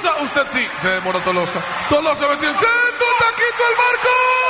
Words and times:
Tolosa, 0.00 0.22
usted 0.22 0.46
sí, 0.52 0.66
se 0.80 0.88
demoró 0.88 1.20
Tolosa. 1.22 1.60
Tolosa 1.88 2.28
metió 2.28 2.48
el 2.48 2.56
centro, 2.56 3.06
taquito 3.18 3.64
al 3.68 3.76
marco. 3.76 4.47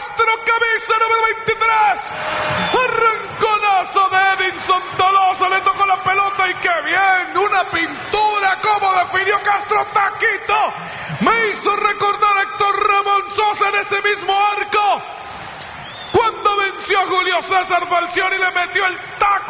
Castro, 0.00 0.32
camisa 0.46 0.94
número 0.98 1.22
23. 1.44 1.68
Arranconazo 2.72 4.08
de 4.08 4.44
Edinson 4.46 4.82
Tolosa, 4.96 5.48
le 5.50 5.60
tocó 5.60 5.84
la 5.84 6.02
pelota 6.02 6.48
y 6.48 6.54
qué 6.54 6.70
bien, 6.86 7.36
una 7.36 7.70
pintura, 7.70 8.58
como 8.62 8.94
definió 8.94 9.42
Castro 9.42 9.86
Taquito. 9.92 10.72
Me 11.20 11.50
hizo 11.50 11.76
recordar 11.76 12.38
a 12.38 12.42
Héctor 12.44 12.88
Ramón 12.88 13.30
Sosa 13.30 13.68
en 13.68 13.74
ese 13.74 14.00
mismo 14.00 14.34
arco. 14.34 15.02
Cuando 16.12 16.56
venció 16.56 16.98
a 16.98 17.06
Julio 17.06 17.42
César 17.42 17.86
Falcioni 17.86 18.38
le 18.38 18.50
metió 18.52 18.86
el 18.86 18.96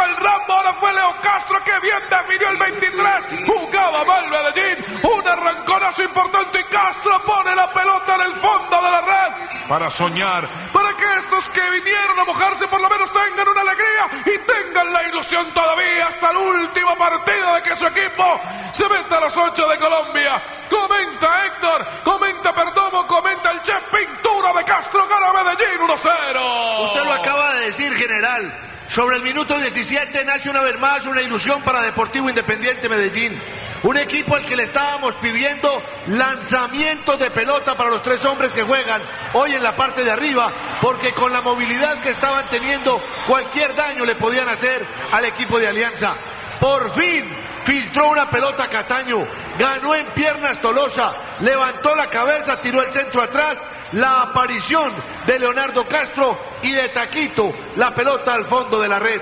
al 0.00 0.16
Rambo, 0.16 0.52
ahora 0.52 0.74
fue 0.74 0.92
Leo 0.92 1.14
Castro 1.22 1.62
que 1.64 1.78
bien 1.80 2.02
definió 2.10 2.48
el 2.50 2.56
23. 2.56 3.28
Jugaba 3.46 4.04
mal 4.04 4.30
Medellín, 4.30 4.84
un 5.02 5.28
arranconazo 5.28 6.02
importante 6.02 6.60
y 6.60 6.64
Castro 6.64 7.22
pone 7.22 7.54
la 7.54 7.72
pelota 7.72 8.14
en 8.16 8.20
el 8.22 8.34
fondo 8.34 8.76
de 8.76 8.90
la 8.90 9.00
red 9.00 9.54
para 9.68 9.90
soñar, 9.90 10.48
para 10.72 10.94
que 10.94 11.04
estos 11.18 11.48
que 11.50 11.70
vinieron 11.70 12.18
a 12.18 12.24
mojarse 12.24 12.66
por 12.68 12.80
lo 12.80 12.88
menos 12.88 13.10
tengan 13.10 13.48
una 13.48 13.60
alegría 13.60 14.08
y 14.26 14.38
tengan 14.46 14.92
la 14.92 15.02
ilusión 15.08 15.46
todavía 15.52 16.08
hasta 16.08 16.30
el 16.30 16.36
último 16.36 16.96
partido 16.96 17.54
de 17.54 17.62
que 17.62 17.76
su 17.76 17.86
equipo 17.86 18.40
se 18.72 18.88
meta 18.88 19.18
a 19.18 19.20
las 19.20 19.36
8 19.36 19.68
de 19.68 19.78
Colombia. 19.78 20.42
Comenta 20.68 21.46
Héctor, 21.46 21.86
comenta 22.04 22.52
Perdomo, 22.52 23.06
comenta 23.06 23.50
el 23.52 23.62
chef 23.62 23.82
Pintura 23.90 24.52
de 24.52 24.64
Castro, 24.64 25.06
gana 25.06 25.32
Medellín 25.32 25.80
1-0. 25.80 26.84
Usted 26.84 27.04
lo 27.04 27.12
acaba 27.12 27.54
de 27.54 27.66
decir, 27.66 27.94
general. 27.94 28.73
Sobre 28.88 29.16
el 29.16 29.22
minuto 29.22 29.58
17 29.58 30.24
nace 30.24 30.50
una 30.50 30.60
vez 30.60 30.78
más 30.78 31.06
una 31.06 31.22
ilusión 31.22 31.62
para 31.62 31.82
Deportivo 31.82 32.28
Independiente 32.28 32.88
Medellín. 32.88 33.40
Un 33.82 33.96
equipo 33.96 34.36
al 34.36 34.44
que 34.44 34.56
le 34.56 34.62
estábamos 34.62 35.14
pidiendo 35.16 35.82
lanzamientos 36.06 37.18
de 37.18 37.30
pelota 37.30 37.76
para 37.76 37.90
los 37.90 38.02
tres 38.02 38.24
hombres 38.24 38.52
que 38.52 38.62
juegan 38.62 39.02
hoy 39.32 39.54
en 39.54 39.62
la 39.62 39.74
parte 39.74 40.04
de 40.04 40.10
arriba, 40.10 40.52
porque 40.80 41.12
con 41.12 41.32
la 41.32 41.40
movilidad 41.40 42.00
que 42.00 42.10
estaban 42.10 42.48
teniendo, 42.48 43.02
cualquier 43.26 43.74
daño 43.74 44.04
le 44.04 44.14
podían 44.14 44.48
hacer 44.48 44.86
al 45.12 45.24
equipo 45.24 45.58
de 45.58 45.68
Alianza. 45.68 46.14
Por 46.60 46.92
fin 46.92 47.24
filtró 47.64 48.10
una 48.10 48.28
pelota 48.30 48.68
Cataño, 48.68 49.26
ganó 49.58 49.94
en 49.94 50.06
piernas 50.08 50.60
Tolosa, 50.60 51.12
levantó 51.40 51.94
la 51.96 52.08
cabeza, 52.08 52.60
tiró 52.60 52.82
el 52.82 52.92
centro 52.92 53.22
atrás, 53.22 53.58
la 53.92 54.22
aparición 54.22 54.92
de 55.26 55.38
Leonardo 55.38 55.86
Castro 55.86 56.38
y 56.62 56.72
de 56.72 56.88
Taquito, 56.88 57.52
la 57.76 57.94
pelota 57.94 58.34
al 58.34 58.46
fondo 58.46 58.80
de 58.80 58.88
la 58.88 58.98
red. 58.98 59.20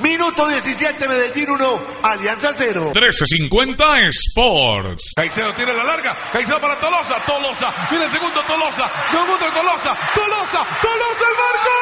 Minuto 0.00 0.48
17, 0.48 1.06
Medellín 1.08 1.50
1, 1.50 1.80
Alianza 2.02 2.52
0. 2.56 2.92
1350 2.94 4.00
Sports. 4.08 5.12
Caicedo 5.14 5.54
tiene 5.54 5.72
la 5.72 5.84
larga, 5.84 6.16
Caicedo 6.32 6.60
para 6.60 6.78
Tolosa, 6.80 7.16
Tolosa, 7.24 7.72
viene 7.88 8.04
el 8.04 8.10
segundo 8.10 8.42
Tolosa, 8.42 8.90
segundo 9.10 9.36
Tolosa, 9.38 9.96
Tolosa, 10.14 10.66
Tolosa 10.82 11.24
el 11.24 11.36
marco. 11.36 11.73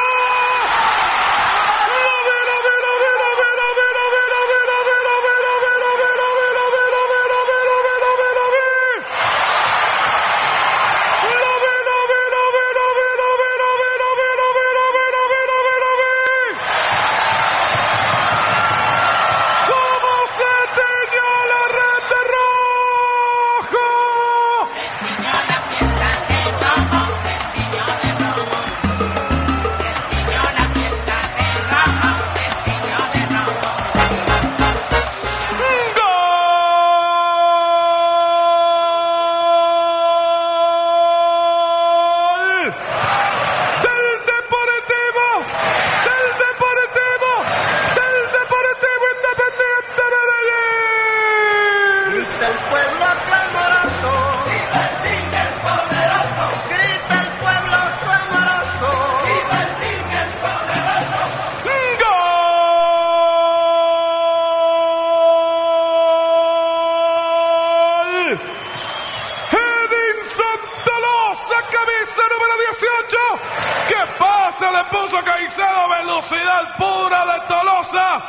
Velocidad 76.33 76.77
pura 76.77 77.25
de 77.25 77.47
Tolosa. 77.47 78.21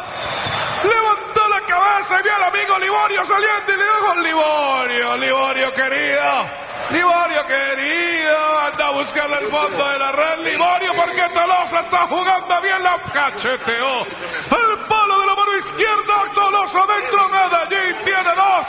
Levantó 0.85 1.49
la 1.49 1.61
cabeza 1.62 2.21
y 2.21 2.23
vio 2.23 2.37
al 2.37 2.43
amigo 2.45 2.79
Liborio 2.79 3.25
saliendo 3.25 3.73
y 3.73 3.77
le 3.77 3.85
dijo, 3.85 4.15
Liborio, 4.17 5.17
Liborio 5.17 5.73
querido. 5.73 6.65
Liborio 6.91 7.47
querido, 7.47 8.59
anda 8.61 8.87
a 8.89 8.91
buscarle 8.91 9.39
el 9.39 9.49
fondo 9.49 9.89
de 9.89 9.99
la 9.99 10.12
red, 10.12 10.39
Liborio, 10.41 10.95
porque 10.95 11.23
Tolosa 11.33 11.81
está 11.81 12.06
jugando 12.06 12.61
bien, 12.61 12.83
la 12.83 13.01
cacheteó. 13.11 14.03
El 14.03 14.79
palo 14.87 15.21
de 15.21 15.27
la 15.27 15.35
mano 15.35 15.57
izquierda, 15.57 16.15
Tolosa 16.35 16.81
dentro, 16.87 17.29
Medellín 17.31 18.05
tiene 18.05 18.35
dos. 18.35 18.67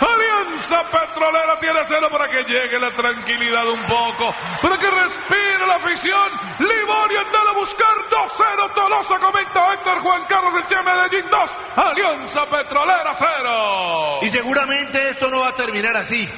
Alianza 0.00 0.82
Petrolera 0.90 1.58
tiene 1.58 1.80
cero 1.84 2.08
para 2.10 2.28
que 2.28 2.44
llegue 2.44 2.78
la 2.78 2.90
tranquilidad 2.90 3.66
un 3.68 3.82
poco, 3.84 4.34
para 4.60 4.78
que 4.78 4.90
respire 4.90 5.66
la 5.66 5.76
afición. 5.76 6.32
Liborio 6.58 7.20
anda 7.20 7.50
a 7.50 7.54
buscar 7.54 7.94
2-0. 8.10 8.74
Tolosa 8.74 9.18
comenta 9.18 9.74
Héctor 9.74 10.00
Juan 10.00 10.24
Carlos 10.28 10.54
el 10.56 10.66
Che 10.66 10.82
Medellín 10.82 11.30
2, 11.30 11.58
Alianza 11.76 12.44
Petrolera 12.46 13.14
0. 13.14 14.18
Y 14.22 14.30
seguramente 14.30 15.08
esto 15.08 15.30
no 15.30 15.40
va 15.40 15.48
a 15.48 15.56
terminar 15.56 15.96
así, 15.96 16.28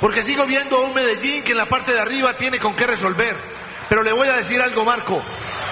porque 0.00 0.22
sigo 0.22 0.44
viendo 0.46 0.78
a 0.78 0.80
un 0.80 0.94
Medellín 0.94 1.44
que 1.44 1.52
en 1.52 1.58
la 1.58 1.66
parte 1.66 1.92
de 1.92 2.00
arriba 2.00 2.36
tiene 2.36 2.58
con 2.58 2.74
qué 2.74 2.86
resolver. 2.86 3.36
Pero 3.88 4.02
le 4.02 4.12
voy 4.12 4.28
a 4.28 4.36
decir 4.36 4.60
algo, 4.60 4.84
Marco. 4.84 5.22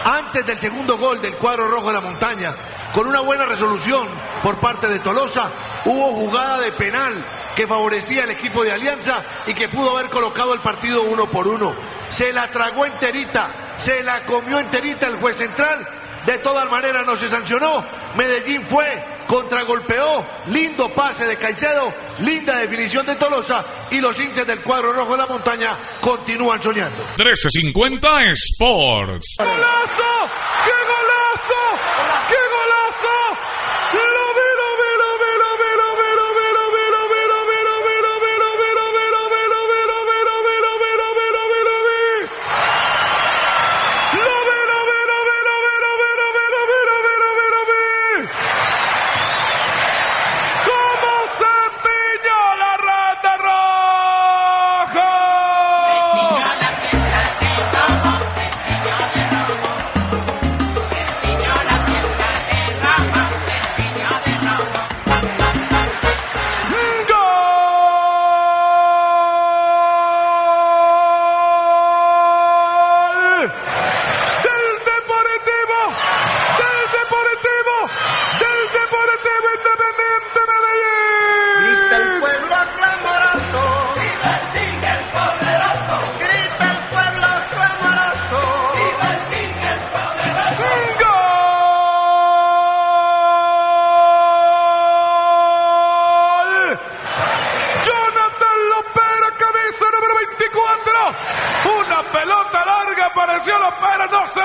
Antes 0.04 0.44
del 0.44 0.58
segundo 0.58 0.98
gol 0.98 1.20
del 1.20 1.34
cuadro 1.36 1.68
rojo 1.68 1.88
de 1.88 1.94
la 1.94 2.00
montaña, 2.00 2.54
con 2.92 3.06
una 3.06 3.20
buena 3.20 3.46
resolución 3.46 4.06
por 4.42 4.58
parte 4.58 4.88
de 4.88 4.98
Tolosa, 4.98 5.50
hubo 5.84 6.12
jugada 6.12 6.60
de 6.60 6.72
penal 6.72 7.24
que 7.54 7.66
favorecía 7.66 8.24
al 8.24 8.30
equipo 8.30 8.62
de 8.64 8.72
Alianza 8.72 9.22
y 9.46 9.54
que 9.54 9.68
pudo 9.68 9.96
haber 9.96 10.10
colocado 10.10 10.54
el 10.54 10.60
partido 10.60 11.02
uno 11.02 11.30
por 11.30 11.46
uno. 11.46 11.74
Se 12.08 12.32
la 12.32 12.48
tragó 12.48 12.86
enterita, 12.86 13.74
se 13.76 14.02
la 14.02 14.20
comió 14.24 14.58
enterita 14.58 15.06
el 15.06 15.16
juez 15.16 15.36
central. 15.36 15.86
De 16.26 16.38
todas 16.38 16.70
maneras 16.70 17.04
no 17.04 17.16
se 17.16 17.28
sancionó. 17.28 17.84
Medellín 18.14 18.64
fue, 18.66 18.86
contragolpeó, 19.26 20.24
lindo 20.46 20.88
pase 20.90 21.26
de 21.26 21.36
Caicedo, 21.36 21.92
linda 22.20 22.58
definición 22.58 23.04
de 23.06 23.16
Tolosa 23.16 23.64
y 23.90 24.00
los 24.00 24.18
hinchas 24.20 24.46
del 24.46 24.60
cuadro 24.60 24.92
rojo 24.92 25.12
de 25.12 25.18
la 25.18 25.26
montaña 25.26 25.78
continúan 26.00 26.62
soñando. 26.62 27.02
1350 27.16 28.22
Sports. 28.32 29.36
¡Golazo! 29.38 30.30
¡Qué 30.64 30.70
golazo! 30.70 31.60
¡Qué 32.28 32.34
golazo! 32.34 32.51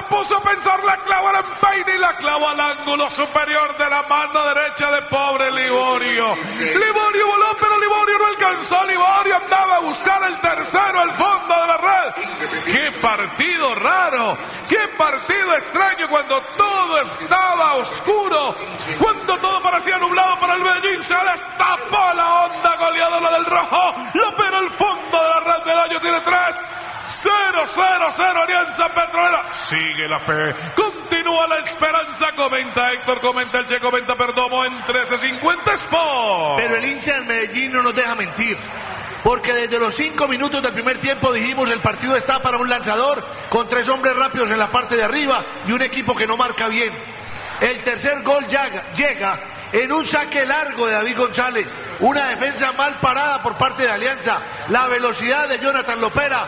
Puso 0.10 0.38
a 0.38 0.42
pensar, 0.42 0.84
la 0.84 0.98
clavó 0.98 1.30
al 1.30 1.46
empeine 1.46 1.96
y 1.96 1.98
la 2.00 2.18
clavó 2.18 2.50
al 2.50 2.60
ángulo 2.60 3.10
superior 3.10 3.78
de 3.78 3.90
la 3.90 4.04
mano 4.04 4.46
derecha 4.54 4.92
de 4.92 5.02
pobre 5.04 5.52
Liborio. 5.52 6.36
Liborio 6.36 7.28
voló, 7.28 7.58
pero 7.60 7.80
Liborio 7.80 8.18
no 8.18 8.26
alcanzó. 8.28 8.84
Liborio 8.86 9.36
andaba 9.36 9.76
a 9.78 9.80
buscar 9.80 10.24
el 10.24 10.40
tercero 10.40 11.00
al 11.00 11.12
fondo 11.12 11.62
de 11.62 11.68
la 11.68 11.78
red. 11.78 12.64
¡Qué 12.66 12.92
partido 13.02 13.76
raro! 13.76 14.38
¡Qué 14.70 14.88
partido 14.98 15.56
extraño 15.56 16.10
cuando 16.10 16.42
todo 16.58 17.02
estaba 17.02 17.76
oscuro! 17.76 18.56
Cuando 19.00 19.38
todo 19.38 19.62
parecía 19.62 19.98
nublado 19.98 20.40
para 20.40 20.54
el 20.56 20.64
Medellín, 20.64 21.04
se 21.04 21.16
destapó 21.16 22.14
la 22.14 22.46
onda 22.46 22.76
goleadora 22.76 23.32
del 23.32 23.46
rojo. 23.46 23.94
Lopera 24.14 24.58
al 24.60 24.72
fondo 24.72 25.22
de 25.22 25.30
la 25.30 25.40
red 25.40 25.64
del 25.66 25.80
año 25.80 26.00
tiene 26.00 26.22
tres. 26.22 26.56
0, 27.78 27.86
0, 27.86 28.14
0, 28.18 28.42
Alianza 28.42 28.90
Petrolera. 28.90 29.54
Sigue 29.54 30.08
la 30.08 30.20
fe, 30.20 30.56
continúa 30.76 31.48
la 31.48 31.60
esperanza. 31.60 32.32
Comenta 32.36 32.92
Héctor, 32.94 33.20
comenta 33.20 33.60
el 33.60 33.68
Che, 33.68 33.80
comenta 33.80 34.16
Perdomo 34.16 34.66
en 34.66 34.74
1350 34.74 35.74
Sport. 35.74 36.58
Pero 36.58 36.76
el 36.76 36.86
hincha 36.86 37.14
del 37.14 37.26
Medellín 37.26 37.72
no 37.72 37.84
nos 37.84 37.96
deja 37.96 38.16
mentir. 38.16 38.58
Porque 39.24 39.54
desde 39.54 39.80
los 39.80 39.94
cinco 39.94 40.28
minutos 40.28 40.62
del 40.62 40.74
primer 40.74 41.00
tiempo 41.00 41.32
dijimos 41.32 41.70
el 41.70 41.80
partido 41.80 42.16
está 42.16 42.42
para 42.42 42.58
un 42.58 42.70
lanzador 42.70 43.24
con 43.50 43.68
tres 43.68 43.88
hombres 43.90 44.16
rápidos 44.16 44.50
en 44.52 44.58
la 44.58 44.72
parte 44.72 44.96
de 44.96 45.04
arriba 45.04 45.44
y 45.68 45.72
un 45.72 45.82
equipo 45.82 46.16
que 46.16 46.26
no 46.26 46.38
marca 46.38 46.68
bien. 46.68 46.94
El 47.60 47.84
tercer 47.84 48.24
gol 48.24 48.46
llega, 48.48 48.92
llega 48.94 49.40
en 49.72 49.92
un 49.92 50.06
saque 50.06 50.46
largo 50.46 50.88
de 50.88 50.94
David 50.94 51.18
González, 51.18 51.76
una 52.00 52.30
defensa 52.30 52.72
mal 52.74 52.96
parada 53.02 53.42
por 53.42 53.58
parte 53.58 53.84
de 53.84 53.92
Alianza, 53.92 54.40
la 54.70 54.88
velocidad 54.88 55.50
de 55.50 55.60
Jonathan 55.60 56.00
Lopera, 56.00 56.48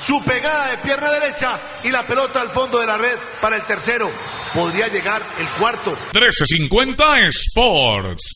su 0.00 0.22
pegada 0.24 0.70
de 0.70 0.78
pierna 0.78 1.10
derecha 1.10 1.58
y 1.82 1.90
la 1.90 2.06
pelota 2.06 2.40
al 2.40 2.50
fondo 2.50 2.78
de 2.78 2.86
la 2.86 2.96
red 2.98 3.18
para 3.40 3.56
el 3.56 3.64
tercero. 3.66 4.10
Podría 4.54 4.88
llegar 4.88 5.22
el 5.38 5.50
cuarto. 5.52 5.90
1350 6.12 7.28
Sports. 7.28 8.34